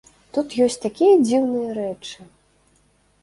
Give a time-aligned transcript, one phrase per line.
[0.35, 2.27] Тут ёсць такія дзіўныя рэчы!